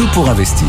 [0.00, 0.66] Tout pour investir,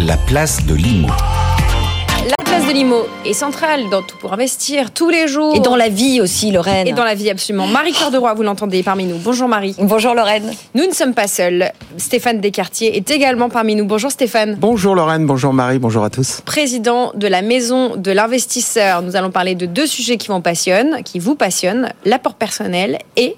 [0.00, 1.06] la place de l'IMO.
[1.06, 5.54] La place de l'IMO est centrale dans tout pour investir tous les jours.
[5.54, 6.88] Et dans la vie aussi, Lorraine.
[6.88, 7.68] Et dans la vie, absolument.
[7.68, 9.18] Marie-Claire de Roy, vous l'entendez parmi nous.
[9.18, 9.76] Bonjour Marie.
[9.78, 10.50] Bonjour Lorraine.
[10.74, 11.70] Nous ne sommes pas seuls.
[11.96, 13.84] Stéphane Descartiers est également parmi nous.
[13.84, 14.56] Bonjour Stéphane.
[14.58, 16.40] Bonjour Lorraine, bonjour Marie, bonjour à tous.
[16.44, 19.02] Président de la Maison de l'Investisseur.
[19.02, 23.36] Nous allons parler de deux sujets qui, vont passionnent, qui vous passionnent, l'apport personnel et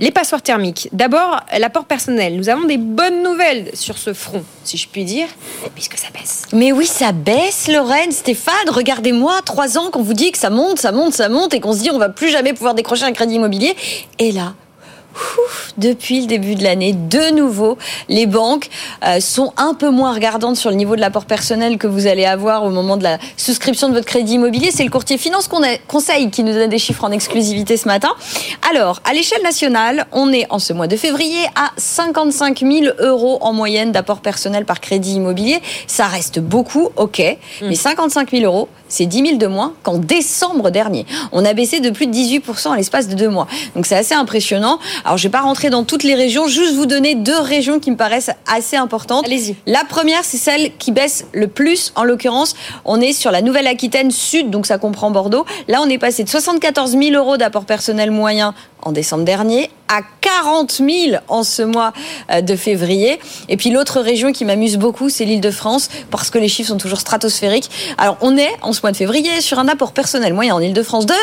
[0.00, 0.88] les passoires thermiques.
[0.92, 2.36] D'abord, l'apport personnel.
[2.36, 5.28] Nous avons des bonnes nouvelles sur ce front, si je puis dire,
[5.74, 6.42] puisque ça baisse.
[6.52, 8.68] Mais oui, ça baisse, Lorraine, Stéphane.
[8.68, 11.72] Regardez-moi, trois ans qu'on vous dit que ça monte, ça monte, ça monte, et qu'on
[11.72, 13.74] se dit on va plus jamais pouvoir décrocher un crédit immobilier.
[14.18, 14.54] Et là,
[15.78, 17.78] depuis le début de l'année, de nouveau,
[18.08, 18.68] les banques
[19.06, 22.24] euh, sont un peu moins regardantes sur le niveau de l'apport personnel que vous allez
[22.24, 24.70] avoir au moment de la souscription de votre crédit immobilier.
[24.72, 25.48] C'est le courtier Finance
[25.88, 28.10] Conseil qui nous donne des chiffres en exclusivité ce matin.
[28.70, 33.38] Alors, à l'échelle nationale, on est en ce mois de février à 55 000 euros
[33.40, 35.60] en moyenne d'apport personnel par crédit immobilier.
[35.86, 37.68] Ça reste beaucoup, ok, mmh.
[37.68, 41.06] mais 55 000 euros, c'est 10 000 de moins qu'en décembre dernier.
[41.32, 43.46] On a baissé de plus de 18% à l'espace de deux mois.
[43.74, 44.78] Donc c'est assez impressionnant.
[45.04, 47.90] Alors je vais pas rentrer dans toutes les régions, juste vous donner deux régions qui
[47.90, 49.26] me paraissent assez importantes.
[49.26, 49.54] Allez-y.
[49.66, 51.92] La première, c'est celle qui baisse le plus.
[51.94, 52.54] En l'occurrence,
[52.86, 55.44] on est sur la Nouvelle-Aquitaine Sud, donc ça comprend Bordeaux.
[55.68, 60.00] Là, on est passé de 74 000 euros d'apport personnel moyen en décembre dernier à
[60.22, 60.88] 40 000
[61.28, 61.92] en ce mois
[62.30, 63.18] euh, de février.
[63.48, 66.68] Et puis l'autre région qui m'amuse beaucoup, c'est l'île de France, parce que les chiffres
[66.68, 67.70] sont toujours stratosphériques.
[67.98, 70.72] Alors on est en ce mois de février sur un apport personnel moyen en île
[70.72, 71.14] de France de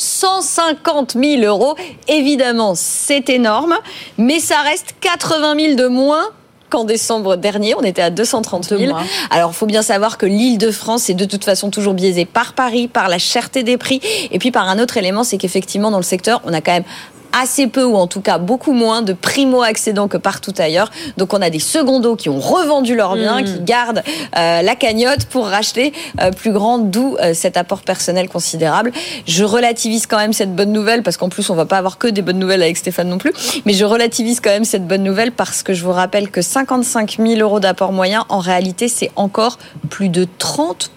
[0.00, 1.76] 150 000 euros.
[2.08, 3.76] Évidemment, c'est énorme,
[4.18, 6.24] mais ça reste 80 000 de moins
[6.70, 7.74] qu'en décembre dernier.
[7.74, 8.96] On était à 230 000.
[9.30, 12.24] Alors, il faut bien savoir que l'île de France est de toute façon toujours biaisée
[12.24, 15.90] par Paris, par la cherté des prix, et puis par un autre élément, c'est qu'effectivement,
[15.90, 16.84] dans le secteur, on a quand même
[17.38, 20.90] assez peu ou en tout cas beaucoup moins de primo-accédants que partout ailleurs.
[21.16, 23.44] Donc on a des secondos qui ont revendu leurs biens, hmm.
[23.44, 24.02] qui gardent
[24.36, 28.92] euh, la cagnotte pour racheter euh, plus grand, d'où euh, cet apport personnel considérable.
[29.26, 32.08] Je relativise quand même cette bonne nouvelle parce qu'en plus on va pas avoir que
[32.08, 33.32] des bonnes nouvelles avec Stéphane non plus,
[33.64, 37.18] mais je relativise quand même cette bonne nouvelle parce que je vous rappelle que 55
[37.18, 39.58] 000 euros d'apport moyen, en réalité c'est encore
[39.88, 40.90] plus de 30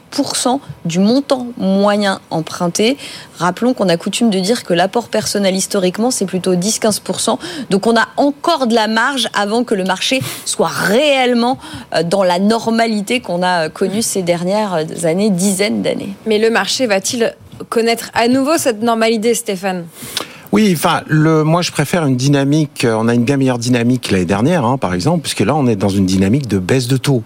[0.85, 2.97] du montant moyen emprunté.
[3.37, 7.37] Rappelons qu'on a coutume de dire que l'apport personnel historiquement, c'est plutôt 10-15%.
[7.69, 11.57] Donc on a encore de la marge avant que le marché soit réellement
[11.95, 16.15] euh, dans la normalité qu'on a connue ces dernières années, dizaines d'années.
[16.25, 17.33] Mais le marché va-t-il
[17.69, 19.85] connaître à nouveau cette normalité, Stéphane?
[20.53, 22.85] Oui, enfin, le, moi je préfère une dynamique.
[22.85, 25.65] Euh, on a une bien meilleure dynamique l'année dernière, hein, par exemple, puisque là on
[25.65, 27.23] est dans une dynamique de baisse de taux.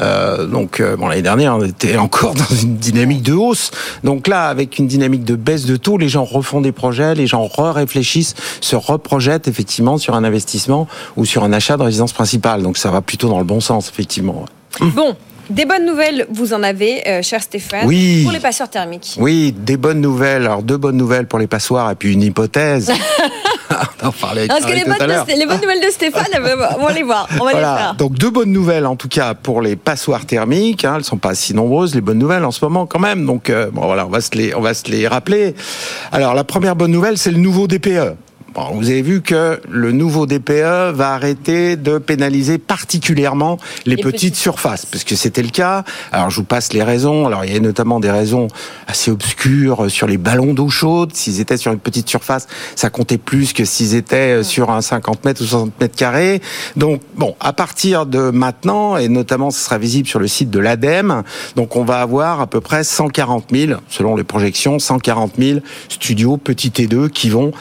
[0.00, 3.70] Euh, donc, euh, bon, l'année dernière on était encore dans une dynamique de hausse.
[4.02, 7.28] Donc là, avec une dynamique de baisse de taux, les gens refont des projets, les
[7.28, 12.64] gens re-réfléchissent, se reprojettent effectivement sur un investissement ou sur un achat de résidence principale.
[12.64, 14.44] Donc ça va plutôt dans le bon sens, effectivement.
[14.80, 15.16] Bon,
[15.50, 18.22] des bonnes nouvelles, vous en avez, euh, cher Stéphane, oui.
[18.24, 19.16] pour les passoires thermiques.
[19.18, 20.42] Oui, des bonnes nouvelles.
[20.42, 22.92] Alors, deux bonnes nouvelles pour les passoires et puis une hypothèse.
[24.02, 24.96] on parlait Parce que les bonnes,
[25.36, 26.26] les bonnes, nouvelles de Stéphane,
[26.78, 27.28] on va les voir.
[27.40, 27.94] On va les faire.
[27.98, 30.84] Donc, deux bonnes nouvelles, en tout cas, pour les passoires thermiques.
[30.84, 33.24] Hein, elles ne sont pas si nombreuses, les bonnes nouvelles, en ce moment, quand même.
[33.24, 35.54] Donc, euh, bon, voilà, on va, se les, on va se les rappeler.
[36.12, 38.16] Alors, la première bonne nouvelle, c'est le nouveau DPE
[38.72, 44.86] vous avez vu que le nouveau DPE va arrêter de pénaliser particulièrement les, petites, surfaces,
[44.86, 45.84] parce que c'était le cas.
[46.10, 47.26] Alors je vous passe les raisons.
[47.26, 48.48] Alors il y a notamment des raisons
[48.86, 51.14] assez obscures sur les ballons d'eau chaude.
[51.14, 55.24] S'ils étaient sur une petite surface, ça comptait plus que s'ils étaient sur un 50
[55.24, 56.40] mètres ou 60 mètres carrés.
[56.76, 60.60] Donc bon, à partir de maintenant, et notamment ce sera visible sur le site de
[60.60, 61.24] l'ADEME,
[61.56, 66.38] donc on va avoir à peu près 140 000, selon les projections, 140 000 studios
[66.38, 67.52] petits T2 qui vont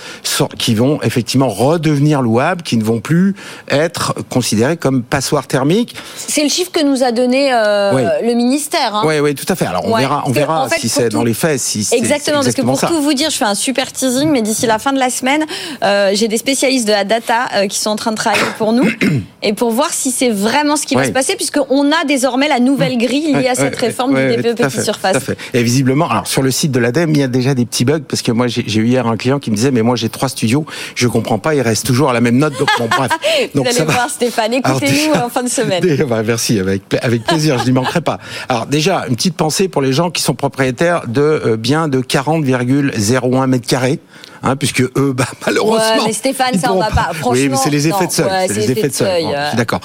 [0.57, 3.35] qui vont effectivement redevenir louables, qui ne vont plus
[3.69, 5.96] être considérés comme passoires thermiques.
[6.16, 8.95] C'est le chiffre que nous a donné euh, le ministère.
[8.95, 9.03] Hein.
[9.06, 9.66] Oui, oui, tout à fait.
[9.66, 11.59] Alors on verra, on verra si c'est dans les faits.
[11.59, 14.66] Si exactement, parce que pour tout vous dire, je fais un super teasing, mais d'ici
[14.66, 15.45] la fin de la semaine,
[15.84, 18.74] euh, j'ai des spécialistes de la data euh, qui sont en train de travailler pour
[18.74, 18.90] nous
[19.44, 22.60] et pour voir si c'est vraiment ce qui va se passer, puisqu'on a désormais la
[22.60, 25.18] nouvelle grille liée à cette réforme du DPE petite surface.
[25.54, 28.01] Et visiblement, alors sur le site de l'ADEME, il y a déjà des petits bugs
[28.07, 30.30] parce que moi j'ai eu hier un client qui me disait mais moi j'ai trois
[30.30, 30.65] studios
[30.95, 32.57] je comprends pas, il reste toujours à la même note.
[32.57, 33.12] Donc, bon, bref.
[33.54, 35.83] Vous allez voir, Stéphane, écoutez-nous en fin de semaine.
[36.07, 38.19] Bah, merci, avec, avec plaisir, je n'y manquerai pas.
[38.50, 42.00] Alors, déjà, une petite pensée pour les gens qui sont propriétaires de euh, biens de
[42.00, 44.00] 40,01 mètres carrés.
[44.44, 45.98] Hein, puisque eux, bah, malheureusement.
[45.98, 47.10] Ouais, mais Stéphane, ça on va pas.
[47.13, 48.48] Franchement, oui, mais c'est les effets de seuil.
[48.48, 49.25] c'est les effets de seuil.
[49.56, 49.81] D'accord.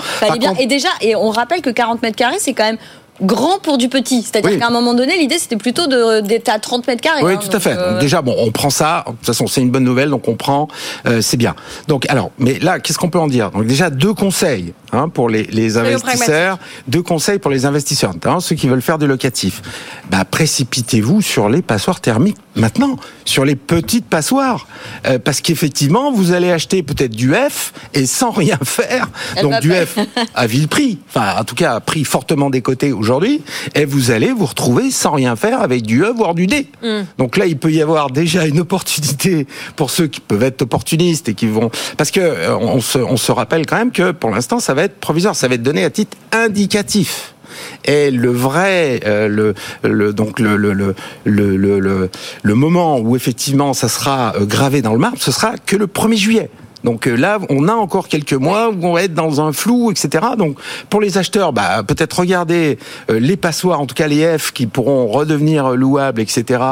[0.58, 2.78] Et déjà, et on rappelle que 40 mètres carrés, c'est quand même
[3.22, 4.22] grand pour du petit.
[4.22, 4.58] C'est-à-dire Oui.
[4.58, 7.22] qu'à un moment donné, l'idée, c'était plutôt de- d'être à 30 mètres carrés.
[7.22, 7.76] Oui, hein, tout à fait.
[7.76, 9.04] euh, Donc déjà, bon, on prend ça.
[9.06, 10.68] De toute façon, c'est une bonne nouvelle, donc on prend,
[11.06, 11.54] euh, c'est bien.
[11.88, 13.50] Donc, alors, mais là, qu'est-ce qu'on peut en dire?
[13.50, 16.58] Donc déjà, deux conseils hein, pour les, les investisseurs.
[16.88, 19.62] Deux conseils pour les investisseurs, notamment ceux qui veulent faire du locatif.
[20.10, 24.66] Bah, précipitez-vous sur les passoires thermiques maintenant, sur les petites passoires,
[25.06, 29.08] Euh, parce qu'effectivement, vous allez acheter peut-être du F et sans rien faire.
[29.36, 29.72] Elle donc du.
[29.72, 29.98] F
[30.34, 33.09] à vil prix, enfin en tout cas à prix fortement décoté aujourd'hui,
[33.74, 36.66] et vous allez vous retrouver sans rien faire avec du E voire du D.
[37.18, 39.46] Donc là, il peut y avoir déjà une opportunité
[39.76, 43.16] pour ceux qui peuvent être opportunistes et qui vont, parce que euh, on se, on
[43.16, 45.84] se rappelle quand même que pour l'instant, ça va être provisoire, ça va être donné
[45.84, 47.34] à titre indicatif.
[47.84, 52.10] Et le vrai, euh, le, le, donc le, le, le, le, le, le-
[52.42, 55.86] le moment où effectivement ça sera euh, gravé dans le marbre, ce sera que le
[55.86, 56.50] 1er juillet.
[56.84, 59.90] Donc euh, là, on a encore quelques mois où on va être dans un flou,
[59.90, 60.24] etc.
[60.38, 62.78] Donc pour les acheteurs, bah, peut-être regarder
[63.10, 66.62] euh, les passoires, en tout cas les F, qui pourront redevenir louables, etc.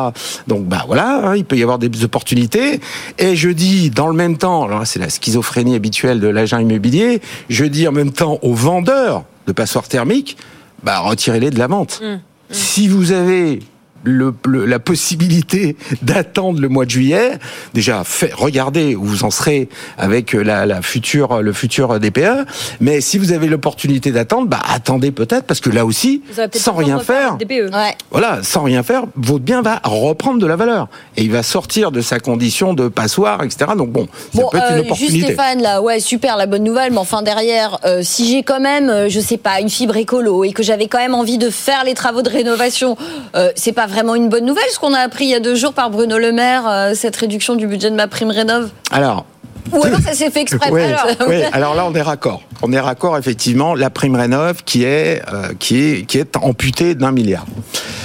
[0.47, 2.81] Donc bah voilà, hein, il peut y avoir des opportunités.
[3.19, 6.59] Et je dis dans le même temps, alors là, c'est la schizophrénie habituelle de l'agent
[6.59, 10.37] immobilier, je dis en même temps aux vendeurs de passoires thermiques,
[10.83, 12.03] bah retirez-les de la vente.
[12.51, 13.61] Si vous avez
[14.05, 17.33] le, le- la possibilité d'attendre le mois de juillet,
[17.75, 22.47] déjà fait, regardez où vous en serez avec la, la future, le futur DPE.
[22.81, 26.23] Mais si vous avez l'opportunité d'attendre, bah attendez peut-être parce que là aussi,
[26.55, 27.73] sans rien faire, DPE.
[27.75, 27.97] Ouais.
[28.11, 31.91] voilà, sans rien faire, votre bien va reprendre de la valeur et il va sortir
[31.91, 33.73] de sa condition de passoire, etc.
[33.77, 35.25] Donc bon, ça Bon, peut être euh, une juste opportunité.
[35.27, 38.89] Stéphane, là, ouais, super, la bonne nouvelle, mais enfin derrière, euh, si j'ai quand même,
[38.89, 41.83] euh, je sais pas, une fibre écolo et que j'avais quand même envie de faire
[41.85, 42.97] les travaux de rénovation,
[43.35, 45.55] euh, c'est pas vraiment une bonne nouvelle ce qu'on a appris il y a deux
[45.55, 49.25] jours par Bruno Le Maire, euh, cette réduction du budget de ma prime rénov Alors,
[49.73, 52.43] Ou alors ça s'est fait exprès Oui, alors oui, alors là on est raccord.
[52.63, 53.75] On est raccord effectivement.
[53.75, 57.47] La prime rénov qui est euh, qui est qui est amputée d'un milliard.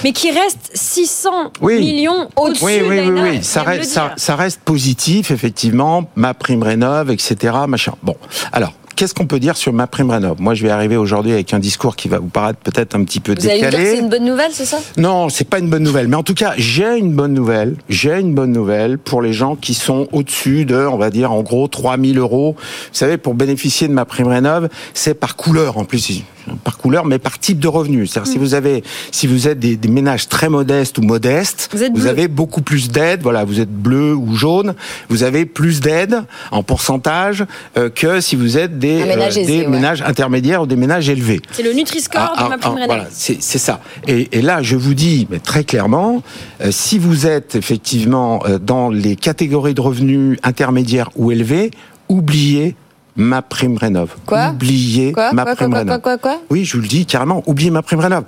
[0.03, 1.29] Mais qui reste 600
[1.61, 1.79] Oui.
[1.79, 3.39] millions au-dessus Oui, de oui, oui, oui.
[3.43, 6.03] Ça reste, ça reste positif effectivement.
[6.15, 7.53] Ma prime rénov, etc.
[7.67, 7.93] Machin.
[8.03, 8.15] Bon,
[8.51, 8.73] alors.
[8.95, 11.59] Qu'est-ce qu'on peut dire sur ma prime rénov Moi, je vais arriver aujourd'hui avec un
[11.59, 13.91] discours qui va vous paraître peut-être un petit peu Vous allez me dire que décalé.
[13.95, 14.79] c'est une bonne nouvelle, c'est ça?
[14.97, 16.07] Non, c'est pas une bonne nouvelle.
[16.07, 17.75] Mais en tout cas, j'ai une bonne nouvelle.
[17.89, 21.41] J'ai une bonne nouvelle pour les gens qui sont au-dessus de, on va dire, en
[21.41, 22.55] gros, 3000 euros.
[22.57, 22.63] Vous
[22.97, 26.23] savez, pour bénéficier de ma prime rénov, c'est par couleur, en plus.
[26.63, 28.07] Par couleur, mais par type de revenu.
[28.07, 28.33] C'est-à-dire, Hmm.
[28.33, 32.27] si vous avez, si vous êtes des, des ménages très modestes ou modestes, Vous avez
[32.27, 33.21] beaucoup plus d'aide.
[33.21, 34.75] Voilà, vous êtes bleu ou jaune.
[35.09, 37.45] Vous avez plus d'aide en pourcentage
[37.77, 39.67] euh, que si vous êtes des, ménage euh, aisé, des ouais.
[39.67, 41.41] ménages intermédiaires ou des ménages élevés.
[41.51, 42.85] C'est le Nutri-Score Ah, de ah, ma ah.
[42.85, 43.81] Voilà, c'est c'est ça.
[44.07, 46.23] Et, et là, je vous dis mais très clairement,
[46.61, 51.71] euh, si vous êtes effectivement euh, dans les catégories de revenus intermédiaires ou élevés,
[52.09, 52.75] oubliez
[53.15, 54.09] ma prime rénov.
[54.25, 56.01] Quoi Oubliez Quoi ma Quoi, prime quoi, rénov.
[56.01, 58.23] quoi, quoi, quoi Oui, je vous le dis carrément, oubliez ma prime rénov.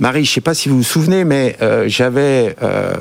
[0.00, 2.92] Marie, je sais pas si vous vous souvenez, mais euh, j'avais euh,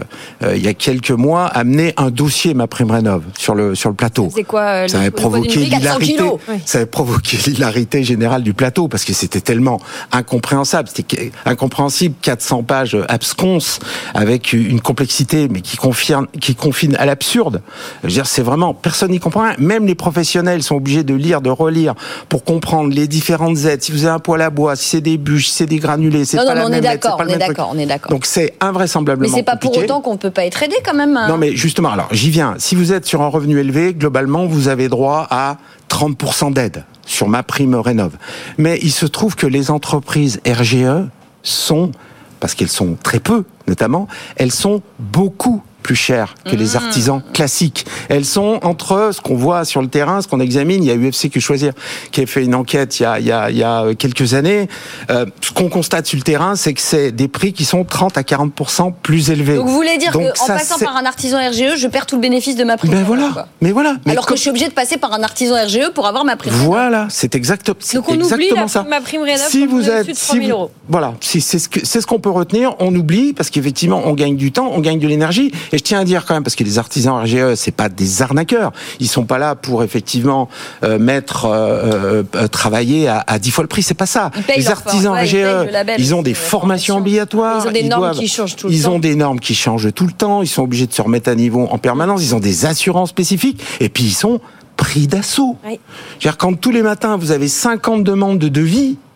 [0.43, 3.89] euh, il y a quelques mois amené un dossier ma prime rénov sur le sur
[3.89, 4.29] le plateau.
[4.33, 6.23] C'est quoi euh, Ça le- avait provoqué brique 400 l'hilarité.
[6.49, 6.55] Oui.
[6.65, 9.79] Ça avait provoqué l'hilarité générale du plateau parce que c'était tellement
[10.11, 10.85] incompréhensible.
[10.91, 13.79] C'était incompréhensible, 400 pages absconses
[14.13, 17.61] avec une complexité, mais qui confine, qui confine à l'absurde.
[18.03, 19.55] Je veux dire, c'est vraiment personne n'y comprend rien.
[19.59, 21.93] Même les professionnels sont obligés de lire, de relire
[22.29, 23.83] pour comprendre les différentes aides.
[23.83, 26.25] Si vous avez un poêle à bois, si c'est des bûches, si c'est des granulés,
[26.25, 27.31] c'est Non, pas non, mais la on même est aide, c'est d'accord, pas on le
[27.31, 27.57] est même truc.
[27.57, 28.11] d'accord, on est d'accord.
[28.11, 29.35] Donc c'est Mais invraisemblablement.
[29.35, 31.15] c'est pas pour autant qu'on peut pas être aidé quand même.
[31.17, 31.27] hein.
[31.27, 32.55] Non, mais justement, alors j'y viens.
[32.57, 35.57] Si vous êtes sur un revenu élevé, globalement, vous avez droit à
[35.89, 38.11] 30% d'aide sur ma prime rénov.
[38.57, 41.07] Mais il se trouve que les entreprises RGE
[41.43, 41.91] sont,
[42.39, 44.07] parce qu'elles sont très peu notamment,
[44.37, 46.77] elles sont beaucoup plus chères que les Mmh.
[46.77, 47.85] artisans classiques.
[48.09, 50.83] Elles sont entre ce qu'on voit sur le terrain, ce qu'on examine.
[50.83, 51.73] Il y a UFC que choisir
[52.11, 54.33] qui a fait une enquête il y a, il y a, il y a quelques
[54.33, 54.67] années.
[55.09, 58.17] Euh, ce qu'on constate sur le terrain, c'est que c'est des prix qui sont 30
[58.17, 59.55] à 40% plus élevés.
[59.55, 62.55] Donc vous voulez dire qu'en passant par un artisan RGE, je perds tout le bénéfice
[62.55, 63.95] de ma prime ben voilà, mais voilà.
[64.05, 66.35] Mais Alors que je suis obligé de passer par un artisan RGE pour avoir ma
[66.35, 66.53] prime.
[66.53, 68.83] Voilà, c'est exact, Donc on oublie exactement la- ça.
[68.83, 70.71] ma prime rénov si vous êtes, si 3 000 vous- euros.
[70.89, 72.75] voilà, si c'est ce que c'est ce qu'on peut retenir.
[72.79, 75.51] On oublie parce qu'effectivement on gagne du temps, on gagne de l'énergie.
[75.71, 78.21] Et je tiens à dire quand même parce que les artisans RGE c'est pas des
[78.21, 78.71] arnaqueurs.
[79.01, 80.47] Ils sont pas là pour effectivement
[80.83, 83.83] euh, mettre euh, euh, travailler à, à 10 fois le prix.
[83.83, 84.31] C'est pas ça.
[84.49, 86.57] Ils Les artisans ouais, ils ils ont des formations
[86.93, 86.97] formation.
[86.97, 87.61] obligatoires.
[87.65, 88.93] Ils ont des normes doivent- qui changent tout le Ils temps.
[88.93, 90.41] ont des normes qui changent tout le temps.
[90.41, 92.21] Ils sont obligés de se remettre à niveau en permanence.
[92.23, 93.61] Ils ont des assurances spécifiques.
[93.79, 94.39] Et puis ils sont
[94.77, 95.57] pris d'assaut.
[95.65, 95.79] Oui.
[96.19, 99.06] C'est-à-dire quand tous les matins vous avez 50 demandes de devis euh,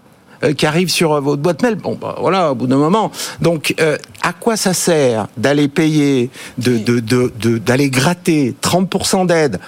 [0.58, 3.12] qui arrivent sur euh, votre boîte mail, bon bah voilà, au bout d'un moment.
[3.42, 9.26] Donc euh, à quoi ça sert d'aller payer, de de de- de- d'aller gratter 30%
[9.28, 9.60] d'aide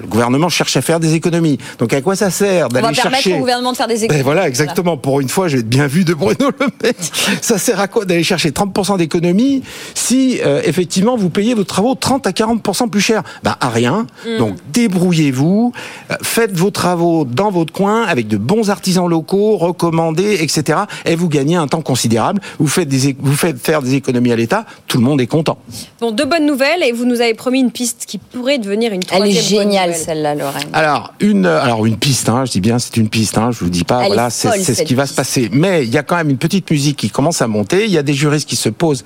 [0.00, 1.58] le gouvernement cherche à faire des économies.
[1.78, 3.94] Donc à quoi ça sert On va d'aller permettre chercher au gouvernement de faire des
[3.94, 4.22] ben économies.
[4.22, 4.96] voilà, exactement.
[4.96, 6.92] Pour une fois, je vais être bien vu de Bruno Le Maire.
[7.40, 9.62] Ça sert à quoi d'aller chercher 30% d'économies
[9.94, 13.22] si euh, effectivement vous payez vos travaux 30 à 40% plus cher?
[13.42, 14.06] Ben à rien.
[14.38, 15.72] Donc débrouillez-vous,
[16.10, 20.80] euh, faites vos travaux dans votre coin avec de bons artisans locaux, recommandés, etc.
[21.04, 22.40] Et vous gagnez un temps considérable.
[22.58, 24.64] Vous faites des, vous faites faire des économies à l'État.
[24.86, 25.58] Tout le monde est content.
[26.00, 29.02] Bon, deux bonnes nouvelles et vous nous avez promis une piste qui pourrait devenir une
[29.02, 30.68] troisième bonne géniale celle-là, Lorraine.
[30.72, 33.38] Alors une, alors une piste, hein, je dis bien c'est une piste.
[33.38, 35.48] Hein, je vous dis pas, Elle voilà, est c'est ce qui va se passer.
[35.52, 37.84] Mais il y a quand même une petite musique qui commence à monter.
[37.84, 39.04] Il y a des juristes qui se posent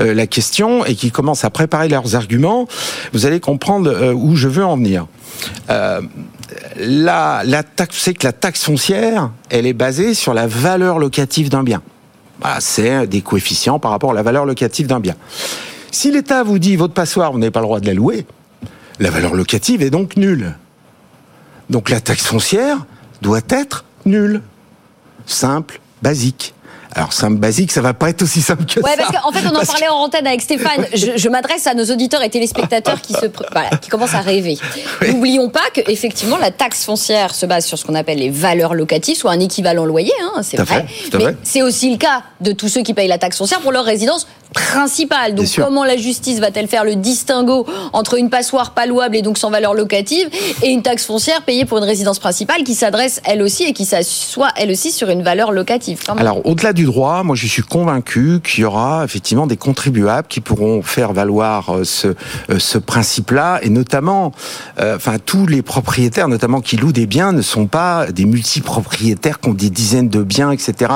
[0.00, 2.66] euh, la question et qui commencent à préparer leurs arguments.
[3.12, 5.06] Vous allez comprendre euh, où je veux en venir.
[5.70, 6.00] Euh,
[6.78, 11.48] la, la taxe, c'est que la taxe foncière, elle est basée sur la valeur locative
[11.48, 11.82] d'un bien.
[12.40, 15.14] Voilà, c'est des coefficients par rapport à la valeur locative d'un bien.
[15.90, 18.26] Si l'État vous dit votre passoire, vous n'avez pas le droit de la louer,
[18.98, 20.54] la valeur locative est donc nulle.
[21.70, 22.84] Donc la taxe foncière
[23.22, 24.42] doit être nulle.
[25.26, 26.52] Simple, basique.
[26.96, 28.96] Alors simple, basique, ça va pas être aussi simple que Ouais, ça.
[28.98, 30.86] parce qu'en fait, on en Parce parlait en antenne avec Stéphane.
[30.94, 34.56] Je, je m'adresse à nos auditeurs et téléspectateurs qui se, voilà, qui commencent à rêver.
[35.02, 35.08] Oui.
[35.12, 38.74] N'oublions pas que effectivement, la taxe foncière se base sur ce qu'on appelle les valeurs
[38.74, 40.86] locatives, soit un équivalent loyer, hein, c'est vrai.
[41.10, 43.72] fait, Mais c'est aussi le cas de tous ceux qui payent la taxe foncière pour
[43.72, 45.34] leur résidence principale.
[45.34, 49.36] Donc, comment la justice va-t-elle faire le distinguo entre une passoire pas louable et donc
[49.36, 50.28] sans valeur locative
[50.62, 53.84] et une taxe foncière payée pour une résidence principale qui s'adresse elle aussi et qui
[53.84, 56.00] s'assoit elle aussi sur une valeur locative?
[56.06, 56.22] Quand même.
[56.22, 60.40] Alors, au-delà du droit, moi, je suis convaincu qu'il y aura effectivement des contribuables qui
[60.40, 64.32] pourront faire valoir euh, ce, euh, ce principe-là, et notamment,
[64.78, 69.40] euh, enfin, tous les propriétaires, notamment qui louent des biens, ne sont pas des multipropriétaires
[69.40, 70.92] qui ont des dizaines de biens, etc.,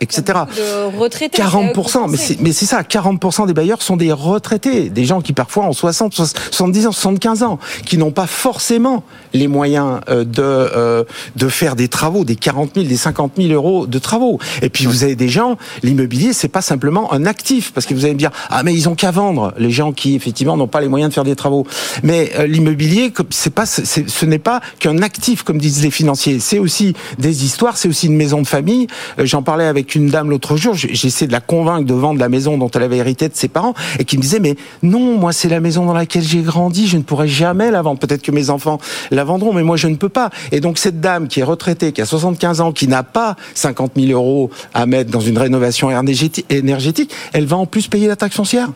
[0.00, 0.22] etc.
[0.56, 1.42] De retraités.
[1.42, 2.16] qu'on 40%, mais pensait.
[2.16, 5.72] c'est, mais c'est ça, 40% des bailleurs sont des retraités, des gens qui parfois ont
[5.72, 11.48] 60, 70 ans, 75 ans, qui n'ont pas forcément les moyens euh, de, euh, de
[11.48, 14.38] faire des travaux, des 40 000, des 50 000 euros de travaux.
[14.62, 18.04] Et puis vous avez des gens, l'immobilier, c'est pas simplement un actif, parce que vous
[18.04, 20.80] allez me dire, ah mais ils ont qu'à vendre, les gens qui effectivement n'ont pas
[20.80, 21.66] les moyens de faire des travaux.
[22.04, 26.60] Mais euh, l'immobilier, c'est pas, ce n'est pas qu'un actif, comme disent les financiers, c'est
[26.60, 28.86] aussi des histoires, c'est aussi une maison de famille.
[29.18, 32.56] J'en parlais avec une dame l'autre jour, essayé de la convaincre de vendre la maison
[32.56, 35.48] dont elle avait hérité de ses parents, et qui me disait, mais non, moi c'est
[35.48, 37.98] la maison dans laquelle j'ai grandi, je ne pourrai jamais la vendre.
[37.98, 38.78] Peut-être que mes enfants
[39.10, 40.30] la vendront, mais moi je ne peux pas.
[40.52, 43.92] Et donc cette dame qui est retraitée, qui a 75 ans, qui n'a pas 50
[43.96, 48.16] 000 euros à mettre dans une rénovation énergéti- énergétique, elle va en plus payer la
[48.16, 48.68] taxe foncière.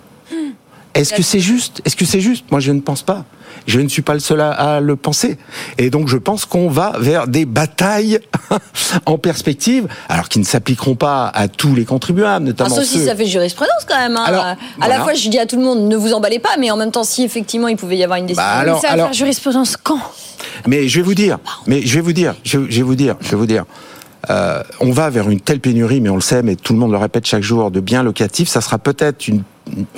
[0.95, 1.81] Est-ce que c'est juste?
[1.85, 2.45] Est-ce que c'est juste?
[2.51, 3.25] Moi, je ne pense pas.
[3.67, 5.37] Je ne suis pas le seul à, à le penser.
[5.79, 8.19] Et donc, je pense qu'on va vers des batailles
[9.07, 12.99] en perspective, alors qui ne s'appliqueront pas à tous les contribuables, Ah, notamment ça aussi,
[12.99, 13.07] ceux.
[13.07, 14.17] ça fait jurisprudence quand même.
[14.17, 14.23] hein.
[14.27, 14.99] Alors, à voilà.
[14.99, 16.91] la fois, je dis à tout le monde, ne vous emballez pas, mais en même
[16.93, 18.43] temps, si effectivement il pouvait y avoir une décision.
[18.43, 20.01] Bah, Mais alors- ça va faire jurisprudence quand?
[20.67, 23.17] Mais je vais vous dire, mais je vais vous dire, je, je vais vous dire,
[23.21, 23.65] je vais vous dire.
[24.31, 26.91] Euh, on va vers une telle pénurie, mais on le sait, mais tout le monde
[26.93, 28.49] le répète chaque jour, de biens locatifs.
[28.49, 29.43] Ça sera peut-être une-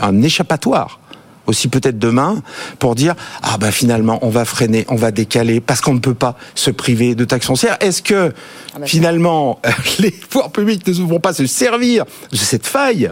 [0.00, 1.00] un échappatoire
[1.46, 2.42] aussi peut-être demain
[2.78, 6.14] pour dire ah ben finalement on va freiner, on va décaler parce qu'on ne peut
[6.14, 7.76] pas se priver de taxes foncières.
[7.80, 8.32] Est-ce que
[8.78, 9.60] bah, finalement
[9.98, 13.08] les pouvoirs publics ne vont pas se servir de cette faille?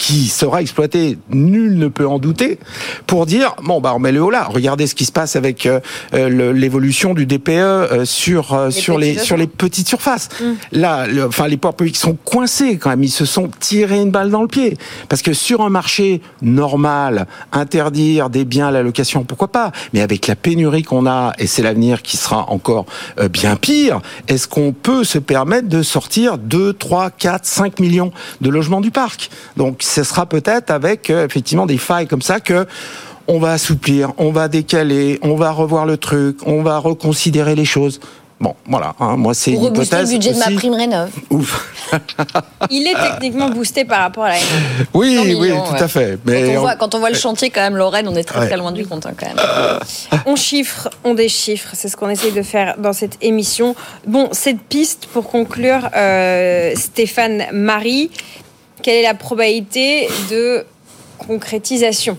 [0.00, 2.58] Qui sera exploitée, nul ne peut en douter,
[3.06, 4.44] pour dire bon bah on met le haut là.
[4.48, 5.78] Regardez ce qui se passe avec euh,
[6.14, 10.30] euh, l'évolution du DPE euh, sur euh, sur petits les sur les petites surfaces.
[10.72, 13.04] Là, le- enfin les pouvoirs publics sont coincés quand même.
[13.04, 14.78] Ils se sont tirés une balle dans le pied
[15.10, 19.70] parce que sur un marché normal, interdire des biens à la location, pourquoi pas?
[19.92, 22.86] Mais avec la pénurie qu'on a et c'est l'avenir qui sera encore
[23.18, 28.12] euh, bien pire, est-ce qu'on peut se permettre de sortir 2, 3, 4, 5 millions
[28.40, 29.30] de logements du parc?
[29.58, 32.66] Donc ce sera peut-être avec euh, effectivement des failles comme ça que
[33.28, 37.64] on va assouplir, on va décaler, on va revoir le truc, on va reconsidérer les
[37.64, 38.00] choses.
[38.40, 41.10] Bon, voilà, hein, moi c'est Pour rebooster le budget de ma prime rénov.
[41.30, 41.92] Ouf.
[42.70, 44.36] Il est techniquement boosté par rapport à la
[44.94, 45.82] Oui, 100 oui, tout ouais.
[45.82, 46.18] à fait.
[46.24, 48.24] Quand Mais on, on- voit, quand on voit le chantier, quand même, Lorraine, on est
[48.24, 48.46] très Ouais.
[48.46, 49.36] très loin du compte, hein, quand même.
[50.26, 53.74] On chiffre, on déchiffre, c'est ce qu'on essaye de faire dans cette émission.
[54.06, 58.10] Bon, cette piste, pour conclure, euh, Stéphane Marie,
[58.82, 60.64] quelle est la probabilité de
[61.18, 62.16] concrétisation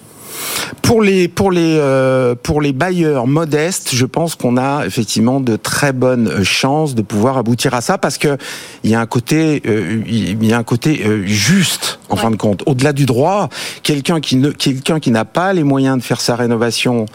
[0.82, 5.56] Pour les pour les euh, pour les bailleurs modestes, je pense qu'on a effectivement de
[5.56, 8.38] très bonnes chances de pouvoir aboutir à ça parce que
[8.84, 12.36] il y a un côté euh, y a un côté euh, juste en fin de
[12.36, 12.64] compte.
[12.66, 13.50] Au-delà du droit,
[13.84, 17.06] quelqu'un qui ne, quelqu'un qui n'a pas les moyens de faire sa rénovation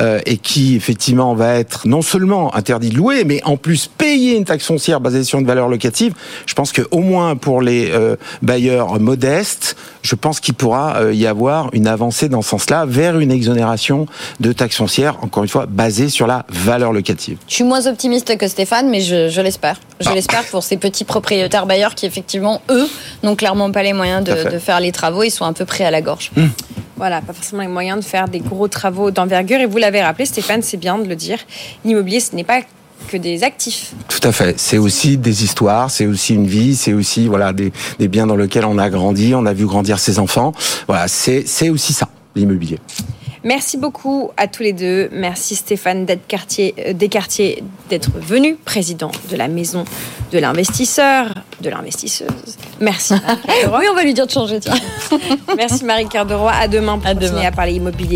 [0.00, 4.36] euh, et qui effectivement va être non seulement interdit de louer, mais en plus payer
[4.36, 6.14] une taxe foncière basée sur une valeur locative.
[6.46, 11.14] Je pense que au moins pour les euh, bailleurs modestes, je pense qu'il pourra euh,
[11.14, 14.06] y avoir une avancée dans ce sens-là vers une exonération
[14.40, 17.38] de taxe foncière, encore une fois basée sur la valeur locative.
[17.48, 19.78] Je suis moins optimiste que Stéphane, mais je, je l'espère.
[20.00, 20.14] Je Ah.
[20.14, 22.88] l'espère pour ces petits propriétaires bailleurs qui, effectivement, eux,
[23.22, 25.22] n'ont clairement pas les moyens de, faire les travaux.
[25.22, 26.30] Ils sont un peu près à la gorge.
[26.96, 29.60] Voilà, pas forcément les moyens de faire des gros travaux d'envergure.
[29.60, 31.38] Et vous l'avez rappelé, Stéphane, c'est bien de le dire.
[31.84, 32.60] L'immobilier, ce n'est pas
[33.08, 33.92] que des actifs.
[34.08, 34.58] Tout à fait.
[34.58, 38.36] C'est aussi des histoires, c'est aussi une vie, c'est aussi voilà des, des biens dans
[38.36, 40.52] lesquels on a grandi, on a vu grandir ses enfants.
[40.88, 42.78] Voilà, c'est c'est aussi ça l'immobilier.
[43.46, 45.08] Merci beaucoup à tous les deux.
[45.12, 49.84] Merci Stéphane Descartier, euh, d'être venu, président de la maison
[50.32, 52.28] de l'investisseur, de l'investisseuse.
[52.80, 53.14] Merci.
[53.72, 54.74] Oui, on va lui dire de changer, tiens.
[55.56, 56.52] Merci Marie-Claire Deroy.
[56.52, 57.42] À demain pour À continuer demain.
[57.46, 58.14] à parler immobilier.